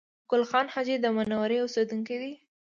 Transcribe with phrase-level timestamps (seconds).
[0.29, 2.33] ګل خان حاجي د منورې اوسېدونکی دی